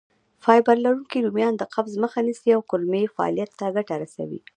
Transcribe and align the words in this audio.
فایبر 0.43 0.75
لرونکي 0.85 1.19
رومیان 1.25 1.53
د 1.57 1.63
قبض 1.73 1.93
مخه 2.03 2.19
نیسي 2.27 2.49
او 2.55 2.61
د 2.65 2.67
کولمو 2.69 3.11
فعالیت 3.15 3.51
ته 3.59 3.65
ګټه 3.75 3.95
رسوي. 4.03 4.39